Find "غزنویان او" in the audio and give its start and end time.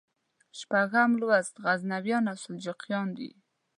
1.63-2.37